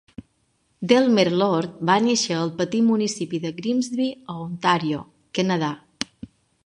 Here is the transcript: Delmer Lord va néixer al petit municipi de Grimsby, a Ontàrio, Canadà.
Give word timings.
Delmer 0.91 1.25
Lord 1.41 1.75
va 1.89 1.97
néixer 2.07 2.37
al 2.37 2.49
petit 2.61 2.85
municipi 2.87 3.43
de 3.47 3.53
Grimsby, 3.61 4.09
a 4.35 4.39
Ontàrio, 4.47 5.05
Canadà. 5.41 5.71